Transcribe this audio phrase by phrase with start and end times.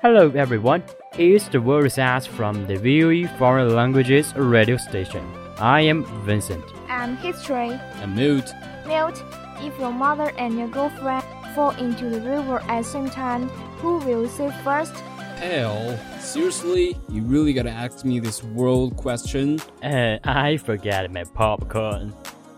[0.00, 5.22] Hello everyone, here's the word says from the VOE Foreign Languages radio station.
[5.58, 6.77] I am Vincent.
[7.08, 7.70] And history.
[8.02, 8.44] A mood.
[8.86, 9.22] Mute.
[9.60, 13.48] If your mother and your girlfriend fall into the river at the same time,
[13.80, 14.92] who will save first?
[15.40, 16.98] Hell, seriously?
[17.08, 19.58] You really gotta ask me this world question?
[19.82, 22.12] Uh, I forgot my popcorn.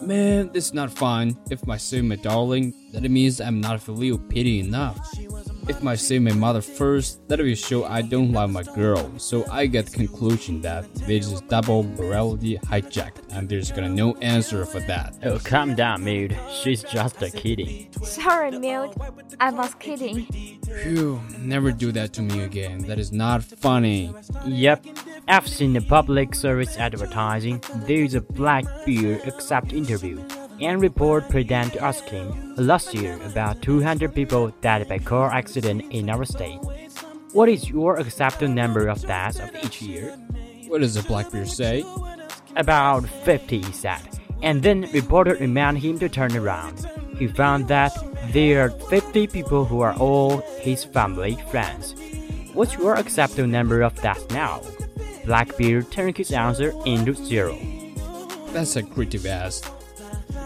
[0.00, 1.36] Man, this is not fun.
[1.50, 4.96] If I say my darling, that means I'm not filial piety enough.
[5.68, 9.12] If I say my mother first, that will show I don't love my girl.
[9.18, 14.14] So I get the conclusion that this is double morality hijacked, and there's gonna no
[14.16, 15.16] answer for that.
[15.24, 16.38] Oh, calm down, Mood.
[16.62, 17.88] She's just a kidding.
[18.02, 18.94] Sorry, Mute.
[19.40, 20.26] I was kidding.
[20.82, 22.78] Phew, never do that to me again.
[22.86, 24.14] That is not funny.
[24.46, 24.86] Yep,
[25.26, 27.60] I've seen the public service advertising.
[27.86, 30.22] There's a Blackbeard accept interview.
[30.58, 36.24] And report president asking last year about 200 people died by car accident in our
[36.24, 36.58] state.
[37.32, 40.16] What is your accepted number of deaths of each year?
[40.68, 41.84] What does the Blackbeard say?
[42.56, 44.00] About 50, he said.
[44.42, 46.88] And then reporter reminded him to turn around.
[47.18, 47.92] He found that
[48.32, 51.94] there are 50 people who are all his family friends.
[52.54, 54.62] What's your accepted number of deaths now?
[55.26, 57.58] Blackbeard turned his answer into zero.
[58.52, 59.60] That's a creative ass.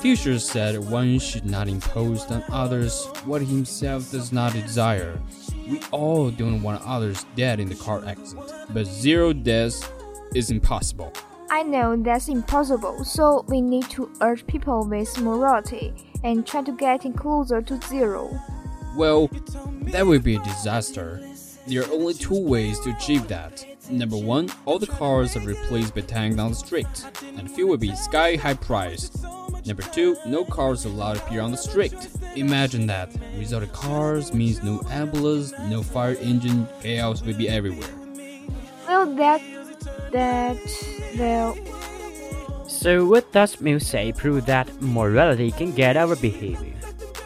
[0.00, 5.20] Future said one should not impose on others what himself does not desire.
[5.68, 9.90] We all don't want others dead in the car accident, but zero deaths
[10.36, 11.12] is impossible.
[11.50, 15.92] I know that's impossible, so we need to urge people with morality
[16.22, 18.30] and try to get it closer to zero.
[18.96, 19.28] Well,
[19.92, 21.20] that would be a disaster.
[21.66, 23.64] There are only two ways to achieve that.
[23.90, 26.86] Number one, all the cars are replaced by tanks on the street,
[27.36, 29.24] and fuel will be sky high priced.
[29.66, 31.94] Number two, no cars allowed to appear on the street.
[32.36, 33.10] Imagine that.
[33.38, 37.90] Without the cars means no ambulance, no fire engine, chaos will be everywhere.
[38.86, 39.42] Well, that.
[40.12, 40.56] that.
[41.18, 41.56] well.
[42.66, 46.74] So what does Mill say prove that morality can get our behavior,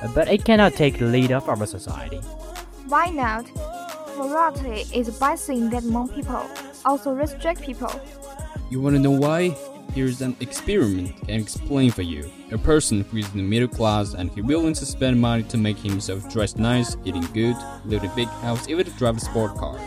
[0.00, 2.18] uh, but it cannot take the lead of our society?
[2.88, 3.46] Why not?
[4.16, 6.42] Morality is a bad thing that among people,
[6.84, 7.92] also restrict people.
[8.70, 9.56] You wanna know why?
[9.94, 12.30] Here's an experiment can explain for you.
[12.50, 15.58] A person who is in the middle class and he willing to spend money to
[15.58, 19.20] make himself dress nice, eating good, live in a big house, even to drive a
[19.20, 19.78] sport car.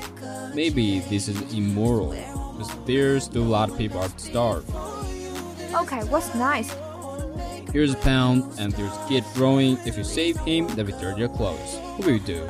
[0.53, 4.69] Maybe this is immoral, because there's still a lot of people are starved.
[5.73, 6.71] Okay, what's nice?
[7.73, 9.77] Here's a pound, and there's a kid growing.
[9.87, 11.77] If you save him, that will dirty your clothes.
[11.97, 12.47] What will you do?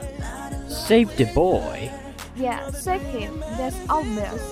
[0.68, 1.90] Save the boy.
[2.36, 3.40] Yeah, save him.
[3.58, 4.44] That's obvious.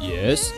[0.00, 0.52] Yes.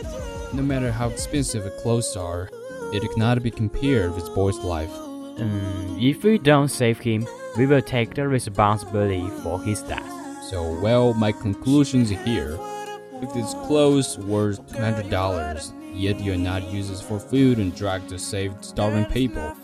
[0.53, 2.49] No matter how expensive the clothes are,
[2.93, 4.93] it cannot be compared with boy's life.
[5.37, 7.27] Um, if we don't save him,
[7.57, 10.09] we will take the responsibility for his death.
[10.49, 12.57] So, well, my conclusions here.
[13.21, 18.53] If this clothes worth $200, yet you're not used for food and drugs to save
[18.61, 19.55] starving people.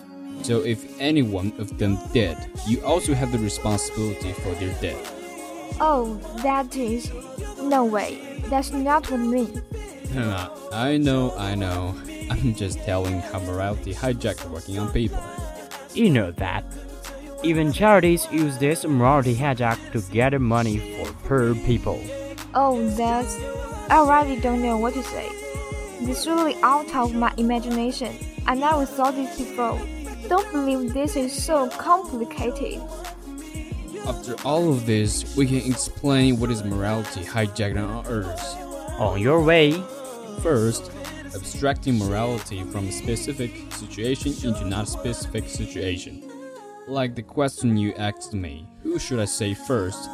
[0.43, 5.77] So if any one of them dead, you also have the responsibility for their death.
[5.79, 7.11] Oh, that is.
[7.61, 8.39] No way.
[8.45, 9.61] That's not what I mean.
[10.15, 11.95] I know, I know.
[12.29, 15.21] I'm just telling how morality hijacked working on people.
[15.93, 16.63] You know that.
[17.43, 22.01] Even charities use this morality hijack to gather money for poor people.
[22.53, 23.35] Oh, that's.
[23.89, 25.27] I already don't know what to say.
[26.01, 28.15] This really out of my imagination.
[28.45, 29.79] I never saw this before.
[30.27, 32.81] Don't believe this is so complicated.
[34.07, 38.57] After all of this, we can explain what is morality hijacked on Earth.
[38.99, 39.83] On your way.
[40.41, 40.91] First,
[41.35, 46.29] abstracting morality from a specific situation into not a specific situation.
[46.87, 50.09] Like the question you asked me, who should I say first?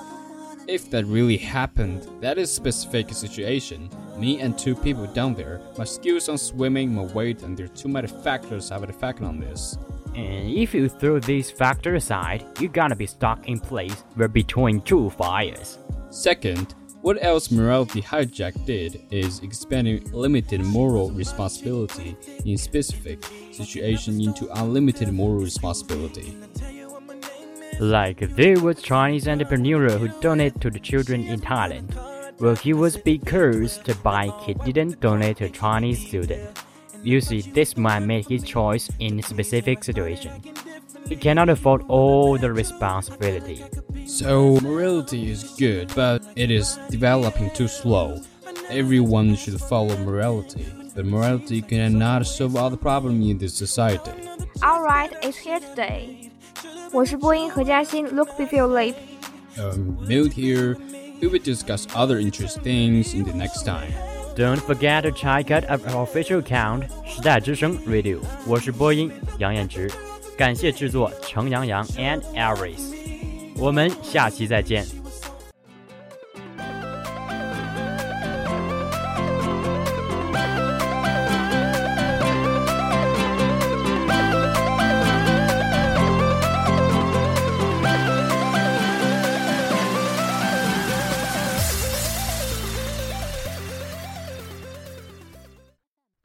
[0.68, 3.90] If that really happened, that is specific situation.
[4.18, 7.70] Me and two people down there, my skills on swimming, my weight, and there are
[7.70, 9.78] too many factors have an effect on this.
[10.14, 14.82] And if you throw these factors aside, you're gonna be stuck in place where between
[14.82, 15.78] two fires.
[16.10, 16.76] Second,
[17.08, 23.24] what else morality hijack did is expanding limited moral responsibility in specific
[23.54, 26.36] situation into unlimited moral responsibility.
[27.80, 31.96] Like there was Chinese entrepreneur who donated to the children in Thailand.
[32.42, 36.60] Well, he was be cursed by he didn't donate to Chinese student.
[37.04, 40.42] You see, this might make his choice in specific situation
[41.09, 43.63] He cannot afford all the responsibility.
[44.07, 48.21] So morality is good, but it is developing too slow.
[48.71, 54.13] Everyone should follow morality, but morality cannot solve all the problems in this society.
[54.63, 56.31] Alright, it's here today.
[56.93, 58.95] 我是播音何嘉欣，Look before you leap。
[59.59, 60.77] Um, Milt here.
[61.21, 63.93] We will discuss other interesting things in the next time.
[64.35, 68.19] Don't forget to check out our official account 时代之声 Radio。
[68.47, 69.91] 我是播音杨彦直，
[70.37, 72.95] 感谢制作程阳阳 and Aris。
[73.57, 75.03] 我们下期再见。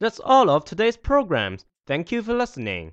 [0.00, 1.64] That's all of today's programs.
[1.86, 2.92] Thank you for listening.